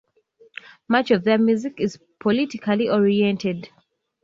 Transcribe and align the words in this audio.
Much 0.87 1.11
of 1.11 1.23
their 1.25 1.37
music 1.37 1.75
is 1.79 1.99
politically 2.19 2.89
oriented. 2.89 3.69